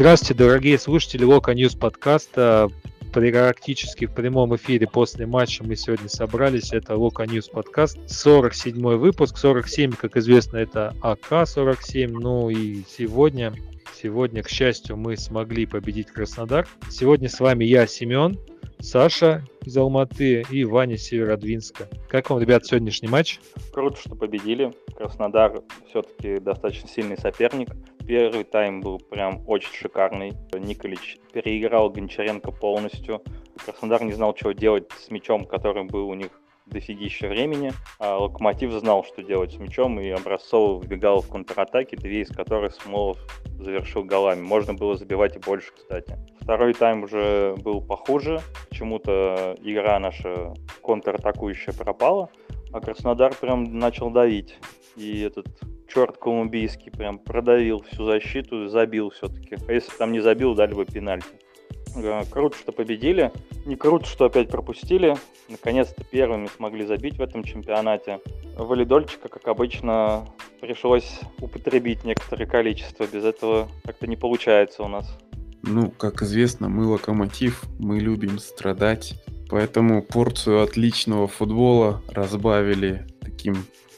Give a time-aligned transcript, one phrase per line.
[0.00, 2.70] Здравствуйте, дорогие слушатели Loko News подкаста.
[3.12, 6.72] Практически в прямом эфире после матча мы сегодня собрались.
[6.72, 7.98] Это Loko News подкаст.
[8.08, 9.36] 47 выпуск.
[9.36, 12.08] 47, как известно, это АК-47.
[12.12, 13.52] Ну и сегодня,
[13.94, 16.66] сегодня, к счастью, мы смогли победить Краснодар.
[16.88, 18.38] Сегодня с вами я, Семен,
[18.78, 21.90] Саша из Алматы и Ваня Северодвинска.
[22.08, 23.38] Как вам, ребят, сегодняшний матч?
[23.70, 24.72] Круто, что победили.
[24.96, 25.60] Краснодар
[25.90, 27.68] все-таки достаточно сильный соперник.
[28.10, 30.32] Первый тайм был прям очень шикарный.
[30.52, 33.22] Николич переиграл Гончаренко полностью.
[33.64, 36.30] Краснодар не знал, что делать с мячом, который был у них
[36.66, 42.22] дофигища времени, а Локомотив знал, что делать с мячом, и Образцов вбегал в контратаки, две
[42.22, 43.16] из которых Смолов
[43.60, 44.40] завершил голами.
[44.40, 46.18] Можно было забивать и больше, кстати.
[46.40, 48.40] Второй тайм уже был похуже.
[48.70, 50.52] Почему-то игра наша
[50.82, 52.28] контратакующая пропала,
[52.72, 54.58] а Краснодар прям начал давить.
[54.96, 55.46] И этот
[55.92, 59.56] черт колумбийский прям продавил всю защиту, забил все-таки.
[59.66, 61.26] А если там не забил, дали бы пенальти.
[61.96, 63.32] Э, круто, что победили.
[63.66, 65.16] Не круто, что опять пропустили.
[65.48, 68.20] Наконец-то первыми смогли забить в этом чемпионате.
[68.56, 70.26] Валидольчика, как обычно,
[70.60, 73.06] пришлось употребить некоторое количество.
[73.06, 75.18] Без этого как-то не получается у нас.
[75.62, 79.14] Ну, как известно, мы локомотив, мы любим страдать.
[79.50, 83.56] Поэтому порцию отличного футбола разбавили таким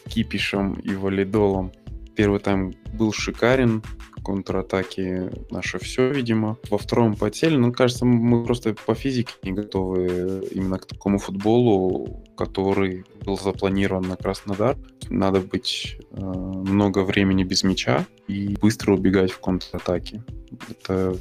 [0.09, 1.73] кипишем и валидолом.
[2.15, 3.83] Первый тайм был шикарен,
[4.23, 6.59] контратаки наше все, видимо.
[6.71, 12.23] Во втором потели, ну, кажется, мы просто по физике не готовы именно к такому футболу,
[12.37, 14.77] который был запланирован на Краснодар.
[15.11, 20.23] Надо быть э, много времени без мяча и быстро убегать в контратаке.
[20.69, 21.17] Это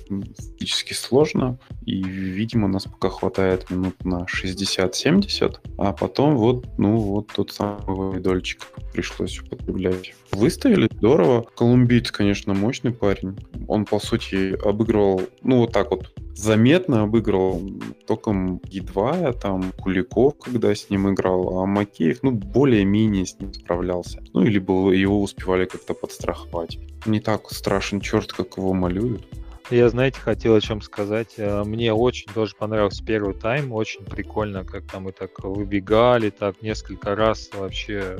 [0.59, 7.27] физически сложно, и, видимо, нас пока хватает минут на 60-70, а потом вот, ну, вот
[7.33, 10.13] тот самый дольчик пришлось употреблять.
[10.31, 11.45] Выставили здорово.
[11.55, 13.37] Колумбиец, конечно, мощный парень.
[13.67, 17.61] Он, по сути, обыгрывал, ну, вот так вот, заметно обыграл
[18.07, 24.21] только едва, там, Куликов, когда с ним играл, а Макеев, ну, более-менее с ним справлялся.
[24.33, 26.77] Ну, или было, его успевали как-то подстраховать.
[27.05, 29.25] Не так страшен черт, как его малюют.
[29.71, 31.35] Я, знаете, хотел о чем сказать.
[31.37, 33.71] Э, мне очень тоже понравился первый тайм.
[33.71, 38.17] Очень прикольно, как там мы так выбегали, так несколько раз вообще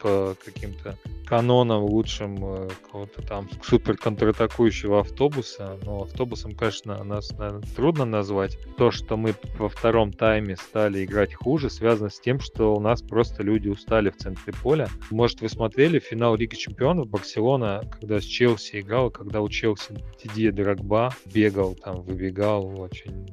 [0.00, 0.96] по каким-то
[1.26, 5.80] канонам лучшим э, какого-то там супер контратакующего автобуса.
[5.84, 8.56] Но автобусом, конечно, нас наверное, трудно назвать.
[8.76, 13.02] То, что мы во втором тайме стали играть хуже, связано с тем, что у нас
[13.02, 14.88] просто люди устали в центре поля.
[15.10, 20.52] Может, вы смотрели финал Лиги Чемпионов Барселона, когда с Челси играл, когда у Челси Дидье
[20.52, 20.83] Драгба
[21.26, 23.26] бегал, там, выбегал очень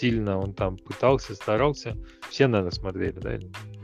[0.00, 1.96] сильно он там пытался, старался.
[2.30, 3.38] Все, наверное, смотрели, да?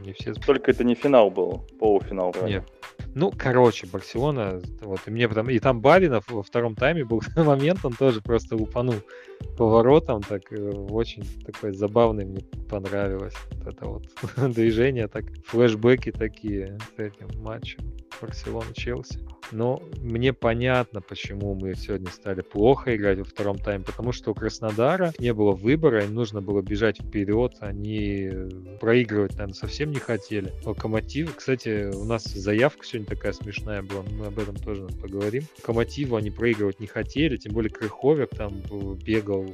[0.05, 0.33] Не все.
[0.35, 2.61] Только это не финал был, полуфинал, правильно?
[2.61, 2.73] Нет.
[3.15, 7.81] Ну, короче, Барселона, вот, и мне потом, и там Баринов во втором тайме был момент,
[7.85, 8.97] он тоже просто упанул
[9.57, 14.07] поворотом, так э, очень такой забавный, мне понравилось вот это вот
[14.55, 17.81] движение, так флешбеки такие с этим матчем
[18.21, 19.21] Барселона-Челси.
[19.53, 24.35] Но мне понятно, почему мы сегодня стали плохо играть во втором тайме, потому что у
[24.35, 28.31] Краснодара не было выбора, им нужно было бежать вперед, они
[28.81, 30.53] проигрывать, наверное, совсем не хотели.
[30.65, 35.45] Локомотив, кстати, у нас заявка сегодня такая смешная была, мы об этом тоже поговорим.
[35.59, 38.63] Локомотиву они проигрывать не хотели, тем более Крыховик там
[38.97, 39.47] бегал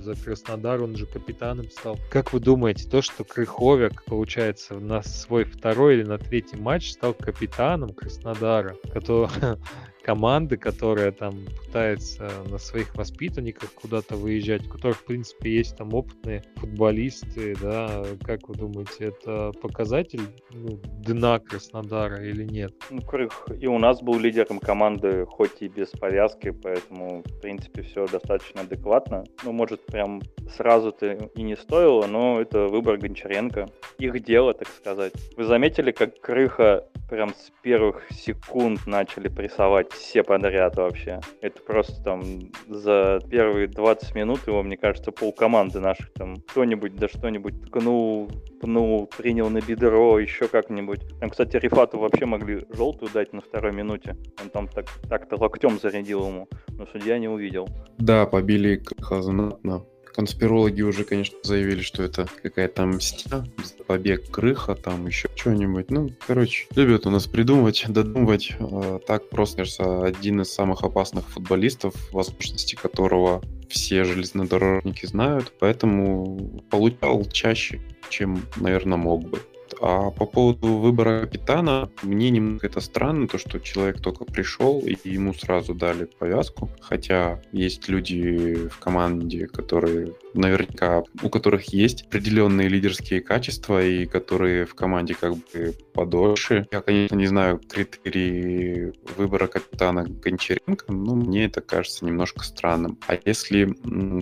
[0.00, 1.98] за Краснодар, он же капитаном стал.
[2.10, 7.14] Как вы думаете, то, что Крыховик, получается, на свой второй или на третий матч стал
[7.14, 9.58] капитаном Краснодара, который
[10.06, 11.34] команды, которая там
[11.64, 18.04] пытается на своих воспитанниках куда-то выезжать, у которых, в принципе, есть там опытные футболисты, да,
[18.22, 20.22] как вы думаете, это показатель
[20.52, 22.72] ну, дна Краснодара или нет?
[22.88, 27.82] Ну, Крых и у нас был лидером команды, хоть и без повязки, поэтому, в принципе,
[27.82, 29.24] все достаточно адекватно.
[29.42, 30.22] Ну, может, прям
[30.56, 33.66] сразу-то и не стоило, но это выбор Гончаренко.
[33.98, 35.14] Их дело, так сказать.
[35.36, 41.20] Вы заметили, как Крыха прям с первых секунд начали прессовать все подряд вообще.
[41.40, 42.22] Это просто там
[42.68, 48.30] за первые 20 минут его, мне кажется, пол команды наших там кто-нибудь, да что-нибудь ткнул,
[48.60, 51.00] пнул, принял на бедро, еще как-нибудь.
[51.20, 54.16] Там, кстати, Рифату вообще могли желтую дать на второй минуте.
[54.42, 57.68] Он там так, так-то локтем зарядил ему, но судья не увидел.
[57.98, 59.84] Да, побили знатно.
[60.16, 63.44] Конспирологи уже, конечно, заявили, что это какая-то мстя,
[63.86, 65.90] побег крыха, там еще что-нибудь.
[65.90, 68.56] Ну, короче, любят у нас придумывать, додумывать.
[68.58, 76.62] Э, так просто, кажется, один из самых опасных футболистов, возможности которого все железнодорожники знают, поэтому
[76.70, 79.40] получал чаще, чем, наверное, мог бы.
[79.80, 84.96] А по поводу выбора капитана, мне немного это странно, то, что человек только пришел, и
[85.04, 86.70] ему сразу дали повязку.
[86.80, 94.66] Хотя есть люди в команде, которые наверняка, у которых есть определенные лидерские качества, и которые
[94.66, 96.66] в команде как бы подольше.
[96.70, 102.98] Я, конечно, не знаю критерии выбора капитана Гончаренко, но мне это кажется немножко странным.
[103.08, 103.74] А если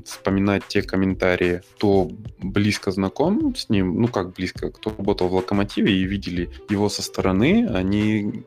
[0.04, 5.92] вспоминать те комментарии, кто близко знаком с ним, ну как близко, кто работал в Локомотиве
[5.92, 8.44] и видели его со стороны, они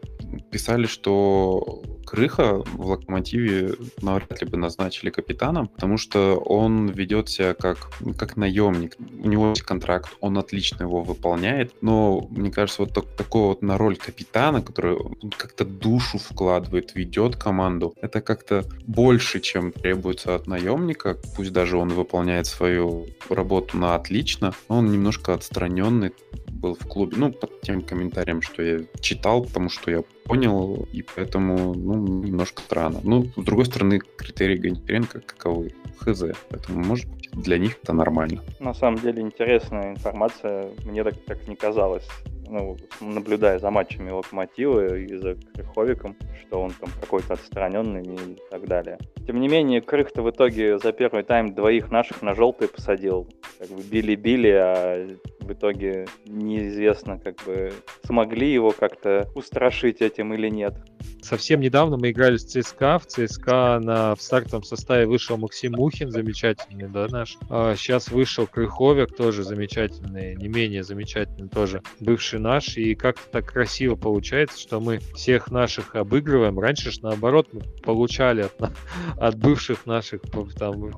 [0.52, 7.54] писали, что Крыха в Локомотиве навряд ли бы назначили капитаном, потому что он ведет себя
[7.54, 8.96] как, как наемник.
[8.98, 13.62] У него есть контракт, он отлично его выполняет, но мне кажется, вот так, такой вот
[13.62, 14.98] на роль капитана, который
[15.36, 21.18] как-то душу вкладывает, ведет команду, это как-то больше, чем требуется от наемника.
[21.36, 26.14] Пусть даже он выполняет свою работу на отлично, но он немножко отстраненный
[26.48, 27.18] был в клубе.
[27.18, 32.62] Ну, под тем комментарием, что я читал, потому что я понял, и поэтому, ну, немножко
[32.62, 33.00] странно.
[33.04, 35.74] Ну, с другой стороны, критерии Гончаренко каковы?
[36.00, 36.24] Хз.
[36.50, 38.42] Поэтому, может быть, для них это нормально.
[38.60, 40.70] На самом деле, интересная информация.
[40.86, 42.08] Мне так, так не казалось
[42.50, 48.66] ну, наблюдая за матчами Локомотива и за Крыховиком, что он там какой-то отстраненный и так
[48.68, 48.98] далее.
[49.26, 53.28] Тем не менее, Крых-то в итоге за первый тайм двоих наших на желтый посадил.
[53.60, 55.08] Как бы били-били, а
[55.40, 57.72] в итоге неизвестно, как бы
[58.06, 60.76] смогли его как-то устрашить этим или нет.
[61.22, 63.00] Совсем недавно мы играли с ЦСКА.
[63.00, 67.38] В ЦСКА на, в стартовом составе вышел Максим Мухин, замечательный, да, наш.
[67.50, 72.78] А сейчас вышел Крыховик, тоже замечательный, не менее замечательный тоже, бывший наш.
[72.78, 76.60] И как-то так красиво получается, что мы всех наших обыгрываем.
[76.60, 78.72] Раньше же наоборот мы получали от,
[79.18, 80.22] от бывших наших
[80.58, 80.92] там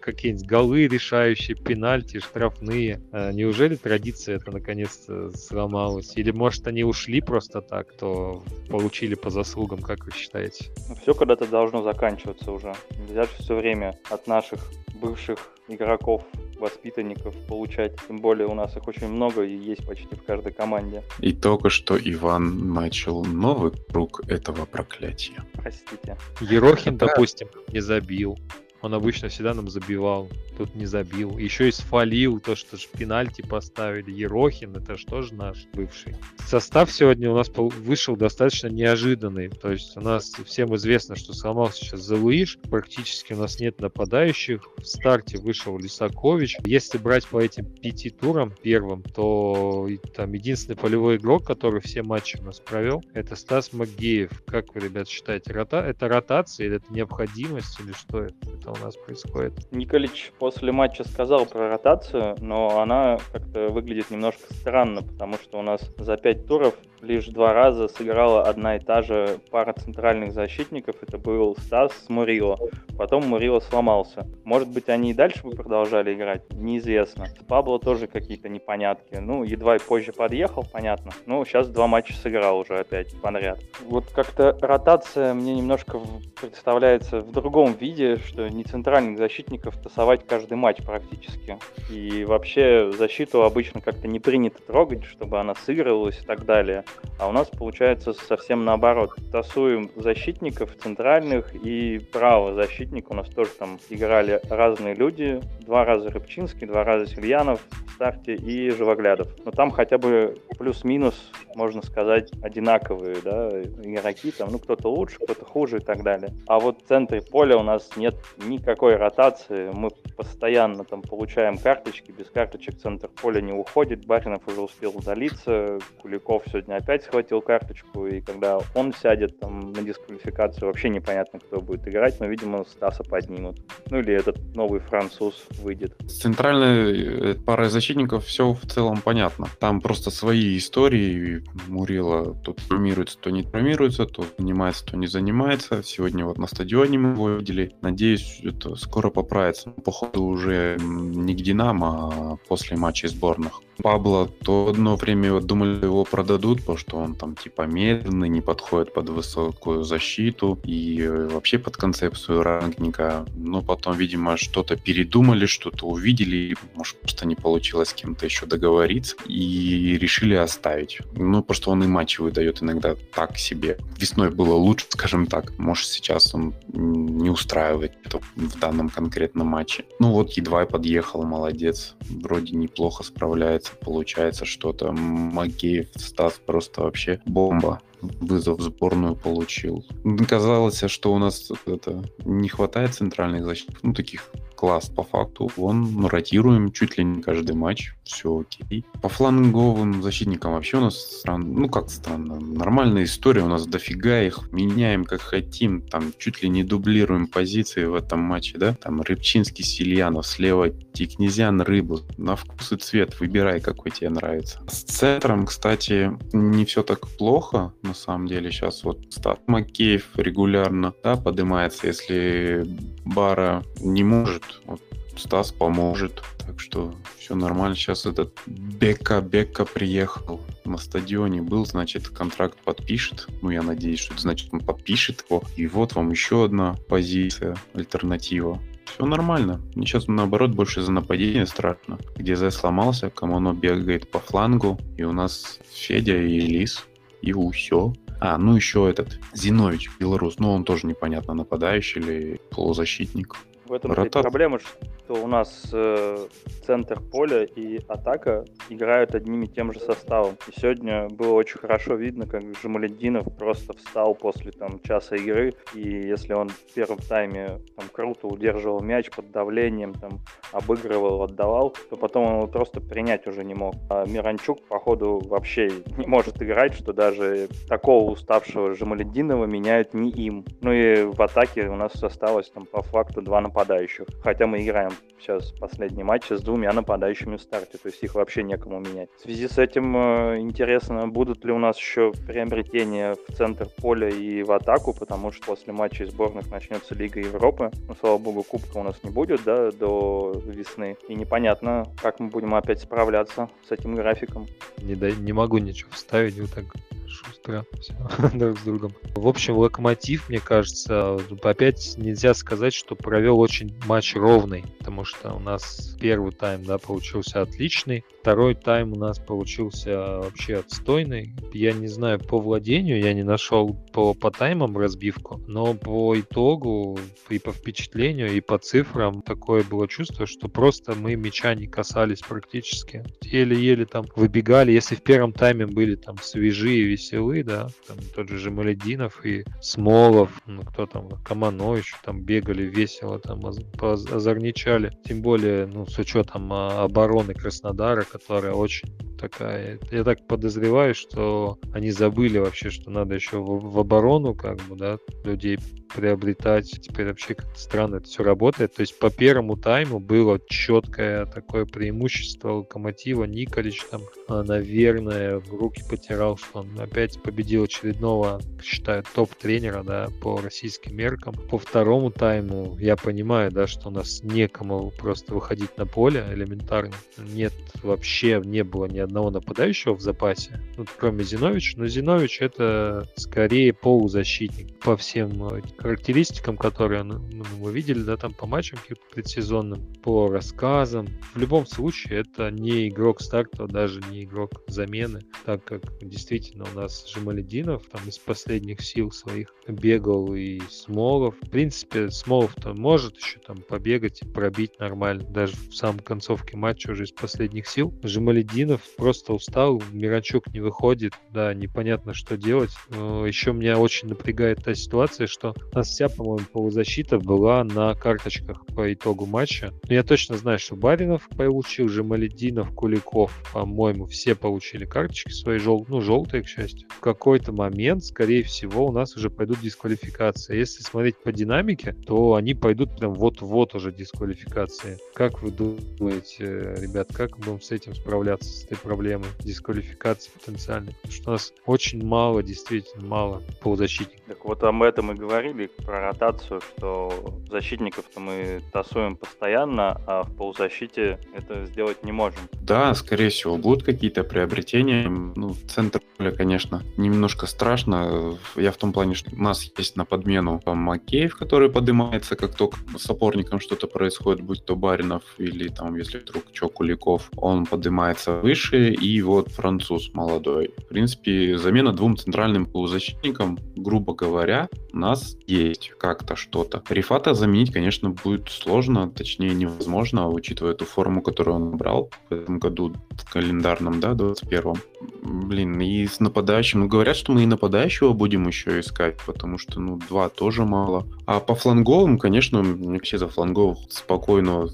[0.00, 3.00] какие-нибудь голы решающие, пенальти, штрафные.
[3.12, 6.16] А неужели традиция это наконец-то сломалась?
[6.16, 9.49] Или может они ушли просто так, то получили по заслугам,
[9.82, 10.70] как вы считаете?
[10.88, 12.74] Ну, все когда-то должно заканчиваться уже.
[12.98, 14.60] Нельзя все время от наших
[15.00, 15.38] бывших
[15.68, 16.22] игроков
[16.58, 17.96] воспитанников получать.
[18.06, 21.02] Тем более у нас их очень много и есть почти в каждой команде.
[21.20, 25.44] И только что Иван начал новый круг этого проклятия.
[25.54, 26.16] Простите.
[26.40, 28.38] Ерохин, допустим, не забил.
[28.82, 30.28] Он обычно всегда нам забивал
[30.60, 31.38] тут не забил.
[31.38, 34.10] Еще и свалил то, что же пенальти поставили.
[34.10, 36.14] Ерохин, это же наш бывший.
[36.46, 39.48] Состав сегодня у нас вышел достаточно неожиданный.
[39.48, 42.58] То есть у нас всем известно, что сломался сейчас Залуиш.
[42.68, 44.62] Практически у нас нет нападающих.
[44.76, 46.58] В старте вышел Лисакович.
[46.66, 52.36] Если брать по этим пяти турам первым, то там единственный полевой игрок, который все матчи
[52.38, 54.42] у нас провел, это Стас Магеев.
[54.46, 55.52] Как вы, ребят, считаете?
[55.52, 55.78] Рота...
[55.78, 59.54] Это ротация или это необходимость или что это у нас происходит?
[59.72, 65.60] Николич по после матча сказал про ротацию, но она как-то выглядит немножко странно, потому что
[65.60, 70.32] у нас за пять туров лишь два раза сыграла одна и та же пара центральных
[70.32, 70.96] защитников.
[71.02, 72.58] Это был Стас с Мурило.
[72.98, 74.26] Потом Мурило сломался.
[74.44, 76.42] Может быть, они и дальше бы продолжали играть?
[76.52, 77.26] Неизвестно.
[77.26, 79.16] С Пабло тоже какие-то непонятки.
[79.16, 81.12] Ну, едва и позже подъехал, понятно.
[81.26, 83.60] Ну, сейчас два матча сыграл уже опять подряд.
[83.86, 86.00] Вот как-то ротация мне немножко
[86.40, 91.58] представляется в другом виде, что не центральных защитников тасовать каждый матч практически.
[91.90, 96.84] И вообще защиту обычно как-то не принято трогать, чтобы она сыгрывалась и так далее.
[97.18, 99.14] А у нас получается совсем наоборот.
[99.32, 103.12] Тасуем защитников центральных и право защитника.
[103.12, 105.40] У нас тоже там играли разные люди.
[105.60, 109.28] Два раза Рыбчинский, два раза Сильянов в старте и Живоглядов.
[109.44, 111.14] Но там хотя бы плюс-минус,
[111.54, 113.48] можно сказать, одинаковые да,
[113.82, 114.32] игроки.
[114.32, 116.34] Там, ну, кто-то лучше, кто-то хуже и так далее.
[116.46, 118.14] А вот в центре поля у нас нет
[118.50, 119.70] никакой ротации.
[119.72, 122.12] Мы постоянно там получаем карточки.
[122.12, 124.04] Без карточек центр поля не уходит.
[124.04, 125.78] Баринов уже успел удалиться.
[126.02, 131.60] Куликов сегодня опять схватил карточку, и когда он сядет там на дисквалификацию, вообще непонятно, кто
[131.60, 133.58] будет играть, но, видимо, Стаса поднимут.
[133.90, 135.96] Ну или этот новый француз выйдет.
[136.06, 139.46] С центральной э, парой защитников все в целом понятно.
[139.58, 141.44] Там просто свои истории.
[141.68, 145.82] Мурила то травмируется, то не травмируется, то занимается, то не занимается.
[145.82, 147.72] Сегодня вот на стадионе мы его видели.
[147.82, 149.70] Надеюсь, это скоро поправится.
[149.70, 153.62] Походу уже не к Динамо, а после матчей сборных.
[153.82, 158.94] Пабло то одно время думали его продадут, потому что он там типа медленный, не подходит
[158.94, 163.26] под высокую защиту и э, вообще под концепцию рангника.
[163.34, 169.16] Но потом, видимо, что-то передумали, что-то увидели, может просто не получилось с кем-то еще договориться
[169.26, 170.98] и решили оставить.
[171.14, 173.78] Ну, потому что он и матчи выдает иногда так себе.
[173.98, 175.58] Весной было лучше, скажем так.
[175.58, 177.92] Может, сейчас он не устраивает
[178.36, 179.84] в данном конкретном матче.
[179.98, 181.94] Ну вот, едва подъехал, молодец.
[182.08, 184.92] Вроде неплохо справляется получается что-то.
[184.92, 189.84] Макеев, Стас просто вообще бомба вызов в сборную получил.
[190.28, 195.50] Казалось, что у нас это не хватает центральных защитников, ну, таких класс по факту.
[195.56, 198.84] Он ротируем чуть ли не каждый матч, все окей.
[199.00, 204.22] По фланговым защитникам вообще у нас странно, ну как странно, нормальная история, у нас дофига
[204.22, 209.00] их, меняем как хотим, там чуть ли не дублируем позиции в этом матче, да, там
[209.00, 214.60] Рыбчинский, Сильянов, слева Тикнезян, Рыбу, на вкус и цвет, выбирай, какой тебе нравится.
[214.68, 220.92] С центром, кстати, не все так плохо, на самом деле, сейчас вот Стат Макеев регулярно,
[221.02, 222.64] да, поднимается, если
[223.04, 224.80] Бара не может, вот
[225.16, 226.22] Стас поможет.
[226.46, 227.76] Так что все нормально.
[227.76, 233.26] Сейчас этот Бека Бека приехал на стадионе был, значит, контракт подпишет.
[233.42, 235.42] Ну, я надеюсь, что это значит, он подпишет его.
[235.56, 238.60] И вот вам еще одна позиция, альтернатива.
[238.86, 239.60] Все нормально.
[239.74, 241.98] Мне сейчас, наоборот, больше за нападение страшно.
[242.16, 246.84] Где Зе сломался, Камоно бегает по флангу, и у нас Федя и Лис.
[247.22, 247.92] И все.
[248.20, 253.36] А, ну еще этот Зинович, белорус, но он тоже непонятно, нападающий или полузащитник.
[253.70, 254.22] В этом Ротат...
[254.22, 256.26] проблема, что у нас э,
[256.66, 260.34] центр поля и атака играют одним и тем же составом.
[260.48, 265.88] И сегодня было очень хорошо видно, как Жамаледдинов просто встал после там часа игры, и
[265.88, 270.18] если он в первом тайме там круто удерживал мяч под давлением, там
[270.50, 273.76] обыгрывал, отдавал, то потом он его просто принять уже не мог.
[273.88, 280.44] А Миранчук, походу, вообще не может играть, что даже такого уставшего Жамаледдинова меняют не им.
[280.60, 284.06] Ну и в атаке у нас осталось там по факту два нападения нападающих.
[284.22, 284.90] Хотя мы играем
[285.20, 289.10] сейчас последний матч с двумя нападающими в старте, то есть их вообще некому менять.
[289.18, 294.08] В связи с этим э, интересно, будут ли у нас еще приобретения в центр поля
[294.08, 297.70] и в атаку, потому что после матчей сборных начнется Лига Европы.
[297.86, 300.96] Ну, слава богу, кубка у нас не будет, да, до весны.
[301.08, 304.46] И непонятно, как мы будем опять справляться с этим графиком.
[304.78, 306.64] Не, да, не могу ничего вставить, вот так
[307.10, 307.94] шустро все
[308.34, 308.92] друг с другом.
[309.14, 313.49] В общем, Локомотив, мне кажется, опять нельзя сказать, что провел очень
[313.86, 319.18] матч ровный, потому что у нас первый тайм, да, получился отличный, второй тайм у нас
[319.18, 321.34] получился вообще отстойный.
[321.52, 326.98] Я не знаю по владению, я не нашел по, по таймам разбивку, но по итогу
[327.28, 332.20] и по впечатлению, и по цифрам такое было чувство, что просто мы мяча не касались
[332.20, 333.04] практически.
[333.22, 338.38] Еле-еле там выбегали, если в первом тайме были там свежие, веселые, да, там тот же
[338.38, 344.92] Жемалединов и Смолов, ну кто там, Камано еще там бегали весело, там озорничали.
[345.04, 348.88] Тем более, ну, с учетом а, обороны Краснодара, которая очень
[349.20, 349.78] такая.
[349.90, 354.76] Я так подозреваю, что они забыли вообще, что надо еще в, в оборону, как бы,
[354.76, 355.58] да, людей
[355.94, 356.70] приобретать.
[356.80, 358.74] Теперь вообще как-то странно это все работает.
[358.74, 363.24] То есть по первому тайму было четкое такое преимущество Локомотива.
[363.24, 370.08] Николич там, а, наверное, в руки потирал, что он опять победил очередного, считаю, топ-тренера, да,
[370.22, 371.34] по российским меркам.
[371.34, 376.94] По второму тайму я понимаю, да, что у нас некому просто выходить на поле элементарно.
[377.18, 381.78] Нет, вообще не было ни одного нападающего в запасе, ну, кроме Зиновича.
[381.78, 387.20] Но Зинович это скорее полузащитник по всем э, характеристикам, которые ну,
[387.58, 388.78] мы видели, да, там по матчам
[389.12, 391.08] предсезонным, по рассказам.
[391.34, 396.76] В любом случае, это не игрок старта, даже не игрок замены, так как действительно у
[396.76, 401.34] нас Жемалединов там из последних сил своих бегал и Смолов.
[401.42, 406.90] В принципе, Смолов-то может еще там побегать и пробить нормально, даже в самом концовке матча
[406.90, 407.94] уже из последних сил.
[408.02, 412.70] Жемалединов просто устал, Миранчук не выходит, да, непонятно, что делать.
[412.90, 418.66] Еще меня очень напрягает та ситуация, что у нас вся, по-моему, полузащита была на карточках
[418.66, 419.72] по итогу матча.
[419.88, 425.86] Но я точно знаю, что Баринов получил, Жемалединов, Куликов, по-моему, все получили карточки свои, жел...
[425.88, 426.86] ну, желтые, к счастью.
[426.90, 430.58] В какой-то момент, скорее всего, у нас уже пойдут дисквалификации.
[430.58, 434.98] Если смотреть по динамике, то они пойдут прям вот-вот уже дисквалификации.
[435.14, 440.94] Как вы думаете, ребят, как мы будем с этим справляться, с этой проблемой дисквалификации потенциальной?
[440.94, 444.20] Потому что у нас очень мало, действительно мало полузащитников.
[444.26, 450.34] Так вот об этом и говорили, про ротацию, что защитников-то мы тасуем постоянно, а в
[450.34, 452.40] полузащите это сделать не можем.
[452.60, 455.08] Да, скорее всего, будут какие-то приобретения.
[455.08, 458.38] Ну, центр поля, конечно, немножко страшно.
[458.56, 462.56] Я в том плане, что у нас есть на подмену там, Макеев, который поднимается, как
[462.56, 467.66] только с опорником что-то происходит, будь то Баринов или там, если вдруг что, Куликов, он
[467.66, 470.70] поднимается выше, и вот француз молодой.
[470.78, 476.82] В принципе, замена двум центральным полузащитникам, грубо говоря, у нас есть как-то что-то.
[476.88, 482.58] Рифата заменить, конечно, будет сложно, точнее невозможно, учитывая ту форму, которую он брал в этом
[482.58, 484.76] году, в календарном, да, 21-м.
[485.22, 489.80] Блин, и с нападающим, ну, говорят, что мы и нападающего будем еще искать, потому что,
[489.80, 491.06] ну, два тоже мало.
[491.26, 494.68] А по фланговым, конечно, вообще за флангов спокойно,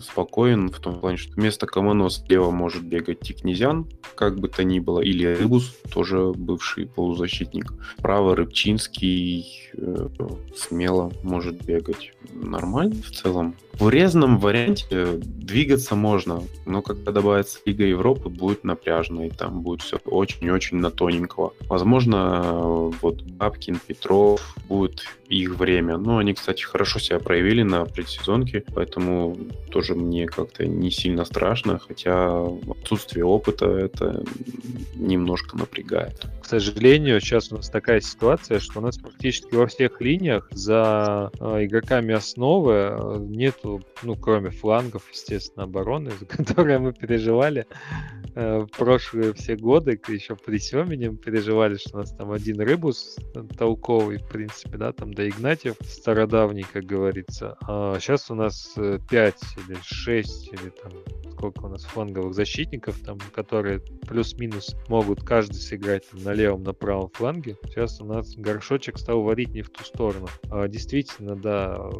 [0.00, 4.78] спокоен в том плане, что вместо Камано слева может бегать Тикнезян, как бы то ни
[4.80, 7.72] было, или Рыбус, тоже бывший полузащитник.
[7.98, 9.61] Право Рыбчинский
[10.54, 12.12] смело может бегать.
[12.32, 13.54] Нормально в целом.
[13.74, 19.82] В урезанном варианте двигаться можно, но когда добавится Лига Европы, будет напряжно, и там будет
[19.82, 21.52] все очень-очень на тоненького.
[21.62, 25.96] Возможно, вот Бабкин, Петров, будет их время.
[25.96, 29.36] Но они, кстати, хорошо себя проявили на предсезонке, поэтому
[29.70, 34.24] тоже мне как-то не сильно страшно, хотя отсутствие опыта это
[34.94, 36.26] немножко напрягает.
[36.42, 41.30] К сожалению, сейчас у нас такая ситуация, что у нас практически во всех линиях за
[41.40, 47.66] э, игроками основы э, нету, ну, кроме флангов, естественно, обороны, за которые мы переживали
[48.34, 53.16] э, в прошлые все годы, еще при Семене переживали, что у нас там один рыбус
[53.56, 57.56] толковый, в принципе, да, там до Игнатьев стародавний, как говорится.
[57.62, 59.00] А сейчас у нас 5
[59.68, 60.92] или 6 или там
[61.42, 66.72] сколько у нас фланговых защитников, там, которые плюс-минус могут каждый сыграть там, на левом, на
[66.72, 67.56] правом фланге.
[67.64, 70.28] Сейчас у нас горшочек стал варить не в ту сторону.
[70.52, 71.90] А, действительно, да,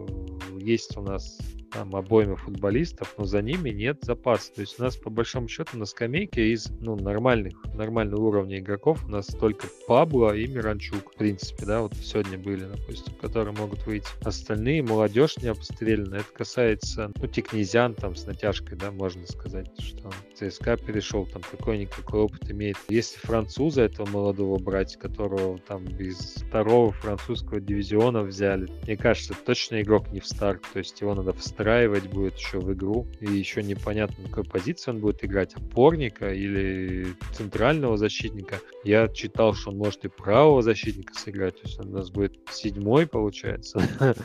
[0.60, 1.40] есть у нас
[1.72, 4.52] там обойма футболистов, но за ними нет запаса.
[4.54, 9.04] То есть у нас по большому счету на скамейке из ну, нормальных, нормального уровня игроков
[9.04, 13.86] у нас только Пабло и Миранчук, в принципе, да, вот сегодня были, допустим, которые могут
[13.86, 14.06] выйти.
[14.22, 16.16] Остальные молодежь не обстреляна.
[16.16, 22.20] Это касается, ну, Тикнезян там с натяжкой, да, можно сказать, что ЦСКА перешел, там какой-никакой
[22.20, 22.76] опыт имеет.
[22.88, 29.82] Если француза этого молодого брать, которого там из второго французского дивизиона взяли, мне кажется, точно
[29.82, 33.06] игрок не в старт, то есть его надо встраивать будет еще в игру.
[33.20, 38.60] И еще непонятно, на какой позиции он будет играть, опорника или центрального защитника.
[38.84, 42.38] Я читал, что он может и правого защитника сыграть, то есть он у нас будет
[42.50, 43.80] седьмой, получается.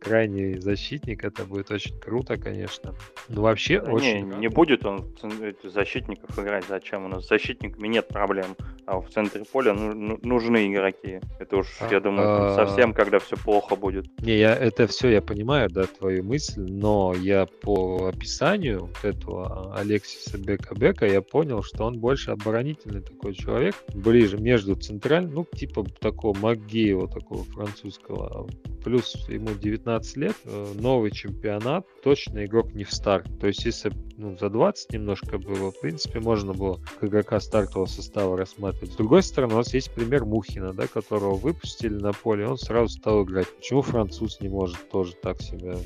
[0.00, 2.94] крайний защитник, это будет очень круто, конечно.
[3.28, 4.28] Но вообще да очень...
[4.28, 5.04] Не, не будет он
[5.62, 7.04] защитников играть, зачем?
[7.04, 11.20] У нас с защитниками нет проблем, а в центре поля ну, ну, нужны игроки.
[11.38, 12.54] Это уж, а, я думаю, а...
[12.54, 14.06] совсем, когда все плохо будет.
[14.20, 20.38] Не, я это все я понимаю, да, твою мысль, но я по описанию этого Алексиса
[20.38, 26.36] Бека-Бека я понял, что он больше оборонительный такой человек, ближе между центральным, ну, типа такого
[26.38, 28.48] Магеева, такого французского,
[28.84, 33.26] плюс ему 19 лет, э, новый чемпионат, точно игрок не в старт.
[33.40, 37.86] То есть, если ну, за 20 немножко было, в принципе, можно было к игрока стартового
[37.86, 38.92] состава рассматривать.
[38.92, 42.88] С другой стороны, у нас есть пример Мухина, да, которого выпустили на поле, он сразу
[42.88, 43.48] стал играть.
[43.56, 45.76] Почему француз не может тоже так себя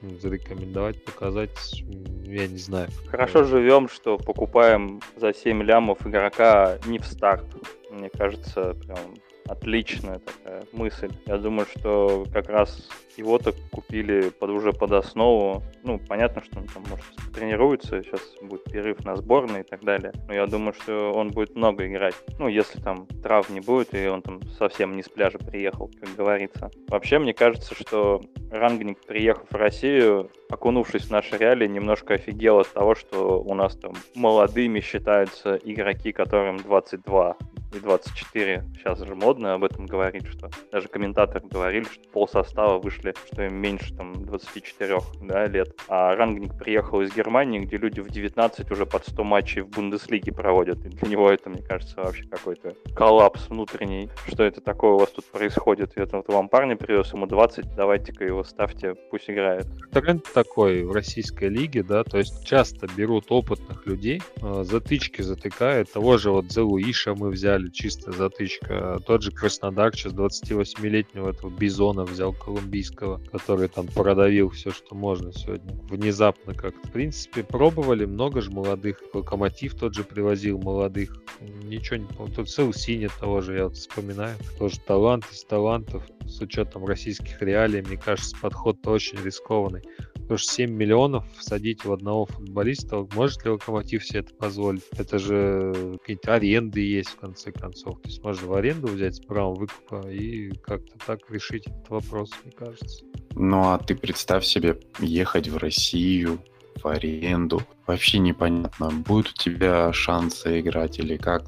[0.00, 1.84] ну, зарекомендовать, показать,
[2.24, 2.88] я не знаю.
[3.08, 7.44] Хорошо живем, что покупаем за 7 лямов игрока не в старт.
[7.90, 8.98] Мне кажется, прям
[9.48, 11.10] отличная такая мысль.
[11.26, 15.62] Я думаю, что как раз его-то купили под, уже под основу.
[15.82, 17.04] Ну, понятно, что он там, может,
[17.34, 20.12] тренируется, сейчас будет перерыв на сборной и так далее.
[20.28, 22.14] Но я думаю, что он будет много играть.
[22.38, 26.14] Ну, если там трав не будет, и он там совсем не с пляжа приехал, как
[26.14, 26.70] говорится.
[26.88, 32.72] Вообще, мне кажется, что Рангник, приехав в Россию, окунувшись в наши реалии, немножко офигел от
[32.72, 37.36] того, что у нас там молодыми считаются игроки, которым 22
[37.74, 38.64] и 24.
[38.74, 43.42] Сейчас же модно об этом говорить, что даже комментаторы говорили, что пол состава вышли, что
[43.42, 45.74] им меньше там 24 да, лет.
[45.88, 50.32] А Рангник приехал из Германии, где люди в 19 уже под 100 матчей в Бундеслиге
[50.32, 50.84] проводят.
[50.84, 54.10] И для него это, мне кажется, вообще какой-то коллапс внутренний.
[54.28, 55.96] Что это такое у вас тут происходит?
[55.96, 59.66] И это вот вам парня привез, ему 20, давайте-ка его ставьте, пусть играет.
[59.92, 65.92] Тренд такой в российской лиге, да, то есть часто берут опытных людей, а, затычки затыкают.
[65.92, 69.00] Того же вот Зелуиша мы взяли, взяли, чисто затычка.
[69.06, 75.32] Тот же Краснодар сейчас 28-летнего этого Бизона взял колумбийского, который там продавил все, что можно
[75.32, 75.74] сегодня.
[75.88, 76.88] Внезапно как-то.
[76.88, 79.00] В принципе, пробовали, много же молодых.
[79.12, 81.16] Локомотив тот же привозил молодых.
[81.40, 82.34] Ничего не помню.
[82.34, 84.36] Тут Синя того же, я вот вспоминаю.
[84.58, 86.04] Тоже талант из талантов.
[86.26, 89.82] С учетом российских реалий, мне кажется, подход очень рискованный.
[90.26, 94.82] Потому что 7 миллионов всадить в одного футболиста, может ли Локомотив себе это позволить?
[94.98, 98.02] Это же какие-то аренды есть, в конце концов.
[98.02, 102.32] То есть можно в аренду взять с правом выкупа и как-то так решить этот вопрос,
[102.42, 103.04] мне кажется.
[103.36, 106.40] Ну а ты представь себе ехать в Россию,
[106.82, 107.62] в аренду.
[107.86, 111.44] Вообще непонятно, будет у тебя шансы играть или как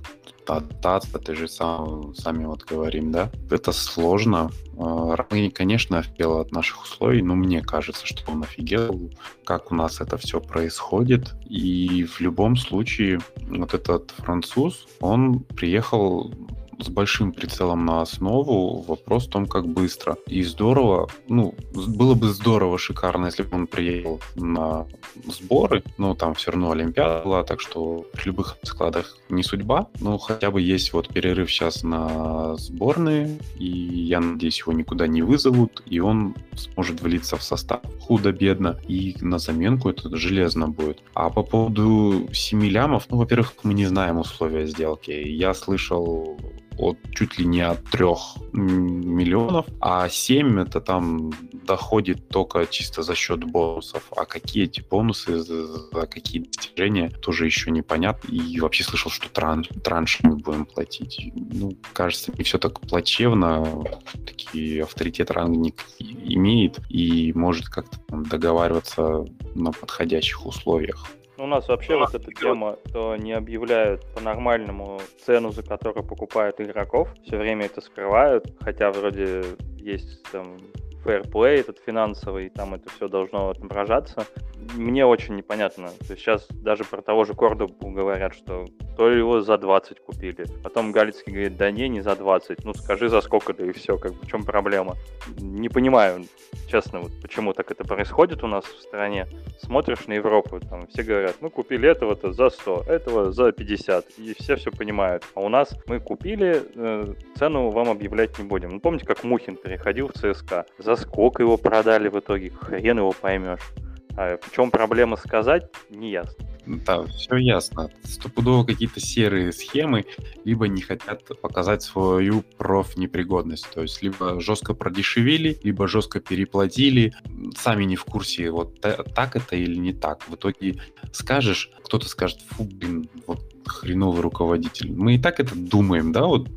[0.57, 4.51] адаптация, ты же сам, сами вот говорим, да, это сложно.
[4.79, 9.11] А, мы, конечно, офигел от наших условий, но мне кажется, что он офигел,
[9.45, 11.35] как у нас это все происходит.
[11.49, 16.33] И в любом случае, вот этот француз, он приехал
[16.79, 18.83] с большим прицелом на основу.
[18.83, 20.17] Вопрос в том, как быстро.
[20.27, 24.87] И здорово, ну, было бы здорово, шикарно, если бы он приехал на
[25.27, 29.89] сборы, но там все равно Олимпиада была, так что при любых складах не судьба.
[30.01, 35.23] Но хотя бы есть вот перерыв сейчас на сборные, и я надеюсь, его никуда не
[35.23, 41.03] вызовут, и он сможет влиться в состав худо-бедно, и на заменку это железно будет.
[41.15, 45.11] А по поводу 7 лямов, ну, во-первых, мы не знаем условия сделки.
[45.11, 46.39] Я слышал
[46.79, 48.07] от чуть ли не от 3
[48.53, 54.11] миллионов, а 7 это там доходит только чисто за счет бонусов.
[54.17, 58.29] А какие эти бонусы, за какие достижения, тоже еще непонятно.
[58.29, 61.33] И вообще слышал, что транш, транш мы будем платить.
[61.35, 63.85] Ну, кажется, не все так плачевно.
[64.27, 71.07] Такие авторитет рангник имеет и может как-то договариваться на подходящих условиях.
[71.39, 76.61] Ну, у нас вообще вот эта тема, то не объявляют по-нормальному цену, за которую покупают
[76.61, 77.09] игроков.
[77.25, 79.45] Все время это скрывают, хотя вроде
[79.77, 80.59] есть там
[81.09, 84.27] фэрплей этот финансовый, там это все должно отображаться.
[84.75, 85.89] Мне очень непонятно.
[85.89, 88.67] То есть сейчас даже про того же Кордобу говорят, что
[88.99, 90.45] то ли его за 20 купили.
[90.63, 92.65] Потом Галицкий говорит, да не, не за 20.
[92.65, 94.97] Ну скажи за сколько, да и все, как в чем проблема.
[95.39, 96.27] Не понимаю,
[96.69, 99.27] честно, вот почему так это происходит у нас в стране.
[99.61, 104.19] Смотришь на Европу, там все говорят, ну купили этого-то за 100, этого за 50.
[104.19, 105.25] И все все понимают.
[105.35, 108.71] А у нас мы купили, э, цену вам объявлять не будем.
[108.71, 110.67] Ну помните, как Мухин переходил в ЦСКА?
[110.79, 113.73] За сколько его продали в итоге, хрен его поймешь.
[114.17, 116.45] А в чем проблема сказать, не ясно.
[116.67, 117.89] Да, все ясно.
[118.03, 120.05] Стопудово какие-то серые схемы,
[120.45, 123.71] либо не хотят показать свою профнепригодность.
[123.73, 127.15] То есть либо жестко продешевили, либо жестко переплатили.
[127.57, 130.29] Сами не в курсе, вот так это или не так.
[130.29, 130.83] В итоге
[131.13, 134.93] скажешь, кто-то скажет, фу, блин, вот хреновый руководитель.
[134.93, 136.49] Мы и так это думаем, да, вот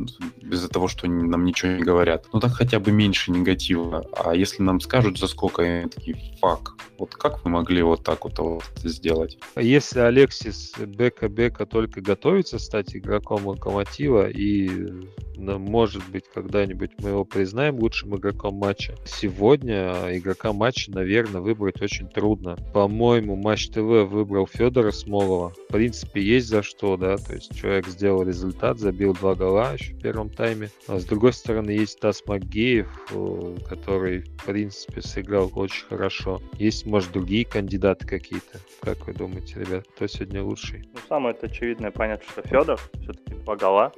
[0.42, 2.26] из-за того, что нам ничего не говорят.
[2.34, 4.06] Ну так хотя бы меньше негатива.
[4.18, 8.24] А если нам скажут за сколько, они такие, фак, вот как вы могли вот так
[8.26, 9.38] вот, вот сделать?
[9.56, 14.70] А если Алексис Бека-Бека только готовится стать игроком Локомотива и
[15.42, 18.96] может быть, когда-нибудь мы его признаем лучшим игроком матча.
[19.06, 22.58] Сегодня игрока матча, наверное, выбрать очень трудно.
[22.74, 25.50] По-моему, Матч ТВ выбрал Федора Смолова.
[25.50, 29.94] В принципе, есть за что, да, то есть человек сделал результат, забил два гола еще
[29.96, 30.70] в первом тайме.
[30.88, 36.40] А с другой стороны, есть Тас Макгеев, э, который, в принципе, сыграл очень хорошо.
[36.60, 38.60] Есть, может, другие кандидаты какие-то.
[38.82, 40.88] Как вы думаете, ребят, кто сегодня лучший?
[40.94, 42.80] Ну, самое это очевидное понятно, что Федор.
[43.02, 43.92] Все-таки два гола.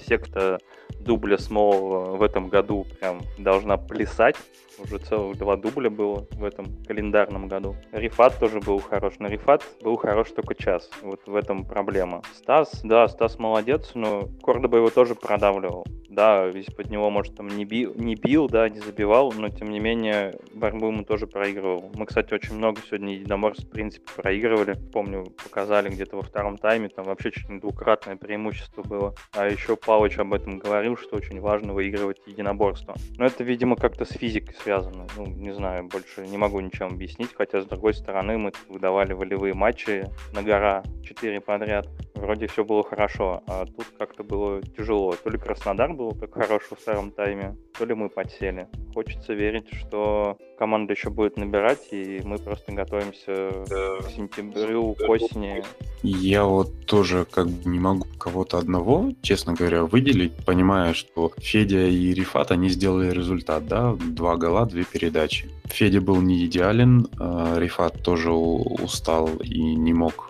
[0.00, 0.58] Все, кто
[0.98, 4.36] дубля Смол в этом году прям должна плясать.
[4.82, 7.76] Уже целых два дубля было в этом календарном году.
[7.92, 10.90] Рифат тоже был хорош, но Рифат был хорош только час.
[11.02, 12.22] Вот в этом проблема.
[12.34, 15.86] Стас, да, Стас молодец, но Кордоба его тоже продавливал.
[16.10, 19.78] Да, из-под него, может, там не бил, не бил, да, не забивал, но, тем не
[19.78, 21.92] менее, борьбу ему тоже проигрывал.
[21.94, 24.76] Мы, кстати, очень много сегодня единоморств, в принципе, проигрывали.
[24.92, 29.14] Помню, показали где-то во втором тайме, там вообще чуть не двукратное преимущество было.
[29.36, 32.96] А еще Павлович об этом говорил, что очень важно выигрывать единоборство.
[33.16, 35.06] Но это, видимо, как-то с физикой связано.
[35.16, 39.54] Ну, не знаю, больше не могу ничем объяснить, хотя, с другой стороны, мы выдавали волевые
[39.54, 41.88] матчи на гора, четыре подряд.
[42.20, 45.14] Вроде все было хорошо, а тут как-то было тяжело.
[45.24, 48.68] То ли Краснодар был так хорош во втором тайме, то ли мы подсели.
[48.92, 55.64] Хочется верить, что команда еще будет набирать, и мы просто готовимся к сентябрю, к осени.
[56.02, 61.86] Я вот тоже как бы не могу кого-то одного, честно говоря, выделить, понимая, что Федя
[61.86, 65.48] и Рифат, они сделали результат, да, два гола, две передачи.
[65.64, 70.29] Федя был не идеален, а Рифат тоже устал и не мог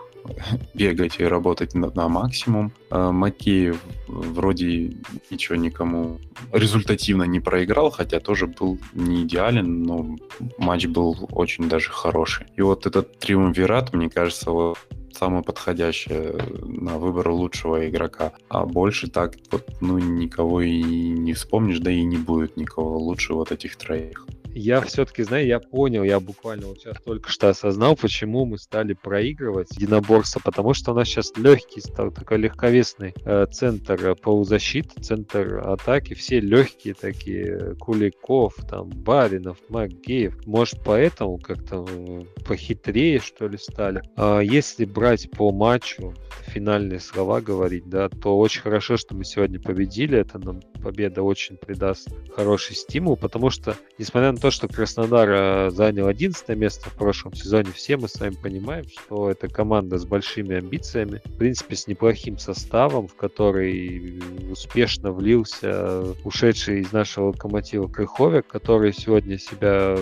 [0.74, 2.72] бегать и работать на, на максимум.
[2.90, 4.92] А Макеев вроде
[5.30, 6.18] ничего никому
[6.52, 10.16] результативно не проиграл, хотя тоже был не идеален, но
[10.58, 12.46] матч был очень даже хороший.
[12.56, 14.78] И вот этот триумвират, мне кажется, вот
[15.20, 18.32] самое подходящее на выбор лучшего игрока.
[18.48, 23.34] А больше так вот, ну, никого и не вспомнишь, да и не будет никого лучше
[23.34, 24.26] вот этих троих.
[24.54, 28.94] Я все-таки, знаю, я понял, я буквально вот сейчас только что осознал, почему мы стали
[28.94, 35.62] проигрывать единоборство, потому что у нас сейчас легкий стал, такой легковесный э, центр полузащиты, центр
[35.64, 40.46] атаки, все легкие такие, Куликов, там, Баринов, Макгеев.
[40.46, 44.02] Может, поэтому как-то э, похитрее, что ли, стали.
[44.16, 46.14] А если брать по матчу,
[46.50, 50.18] финальные слова говорить, да, то очень хорошо, что мы сегодня победили.
[50.18, 55.70] Это нам победа очень придаст хороший стимул, потому что, несмотря на то, что Краснодар э,
[55.70, 60.04] занял 11 место в прошлом сезоне, все мы с вами понимаем, что это команда с
[60.04, 67.86] большими амбициями, в принципе, с неплохим составом, в который успешно влился ушедший из нашего локомотива
[67.86, 69.96] Крыховик, который сегодня себя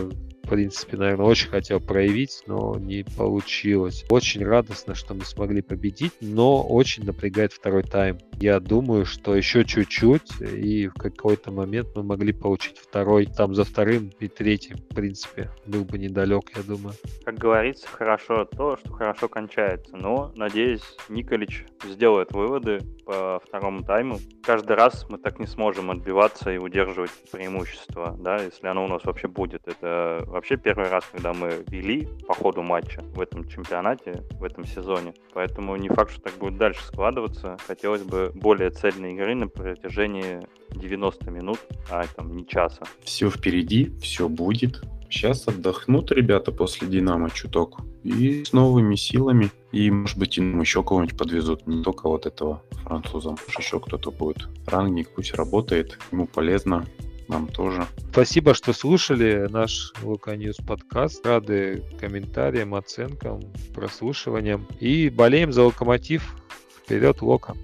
[0.49, 4.07] в принципе, наверное, очень хотел проявить, но не получилось.
[4.09, 8.17] Очень радостно, что мы смогли победить, но очень напрягает второй тайм.
[8.33, 13.65] Я думаю, что еще чуть-чуть, и в какой-то момент мы могли получить второй, там за
[13.65, 16.95] вторым и третьим, в принципе, был бы недалек, я думаю.
[17.27, 19.99] Как говорится, хорошо то, что хорошо кончается.
[19.99, 24.19] Но, надеюсь, Николич сделает выводы по второму тайму.
[24.43, 29.05] Каждый раз мы так не сможем отбиваться и удерживать преимущество, да, если оно у нас
[29.05, 29.67] вообще будет.
[29.67, 34.65] Это вообще первый раз, когда мы вели по ходу матча в этом чемпионате, в этом
[34.65, 35.15] сезоне.
[35.35, 37.57] Поэтому не факт, что так будет дальше складываться.
[37.67, 41.59] Хотелось бы более цельной игры на протяжении 90 минут,
[41.91, 42.83] а там не часа.
[43.03, 44.81] Все впереди, все будет.
[45.11, 47.81] Сейчас отдохнут ребята после Динамо чуток.
[48.05, 49.51] И с новыми силами.
[49.73, 51.67] И, может быть, им еще кого-нибудь подвезут.
[51.67, 53.31] Не только вот этого француза.
[53.31, 54.49] Может, еще кто-то будет.
[54.67, 55.99] Рангник пусть работает.
[56.13, 56.87] Ему полезно
[57.29, 57.87] нам тоже.
[58.11, 61.25] Спасибо, что слушали наш Loko News подкаст.
[61.27, 63.41] Рады комментариям, оценкам,
[63.75, 64.67] прослушиваниям.
[64.81, 66.37] И болеем за локомотив.
[66.85, 67.55] Вперед, Локо!